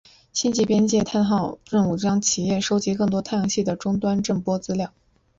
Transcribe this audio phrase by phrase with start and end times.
[0.33, 4.91] 星际边界探险号任务将企图收集更多太阳系的终端震波资料。